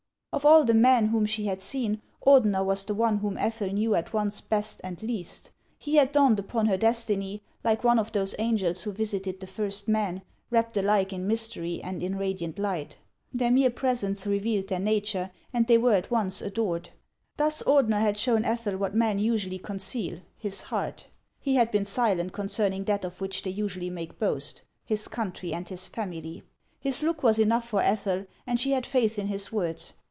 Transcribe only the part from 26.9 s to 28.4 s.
look was enough for Ethel,